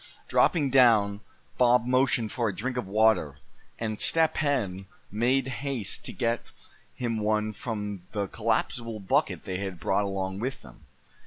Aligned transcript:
Dropping 0.27 0.71
down, 0.71 1.21
Bob 1.59 1.85
motioned 1.85 2.31
for 2.31 2.49
a 2.49 2.55
drink 2.55 2.75
of 2.75 2.87
water, 2.87 3.37
and 3.77 4.01
Step 4.01 4.37
Hen 4.37 4.87
made 5.11 5.47
haste 5.47 6.03
to 6.05 6.11
get 6.11 6.51
him 6.95 7.19
one 7.19 7.53
from 7.53 8.07
the 8.11 8.25
collapsible 8.25 8.99
bucket 8.99 9.43
they 9.43 9.57
had 9.57 9.79
brought 9.79 10.05
along 10.05 10.39
with 10.39 10.63
them. 10.63 10.87